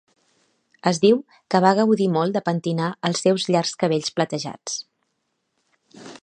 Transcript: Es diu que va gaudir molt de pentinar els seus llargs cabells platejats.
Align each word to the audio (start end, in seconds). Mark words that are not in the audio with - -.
Es 0.91 0.99
diu 1.01 1.19
que 1.55 1.61
va 1.65 1.73
gaudir 1.79 2.07
molt 2.15 2.37
de 2.37 2.43
pentinar 2.47 2.87
els 3.11 3.21
seus 3.27 3.45
llargs 3.57 3.75
cabells 3.85 4.11
platejats. 4.21 4.81